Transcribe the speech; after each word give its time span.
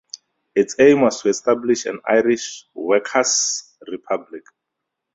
Its 0.55 0.75
aim 0.79 1.01
was 1.01 1.21
to 1.21 1.29
establish 1.29 1.85
an 1.85 1.99
Irish 2.07 2.65
workers' 2.73 3.77
republic. 3.87 4.41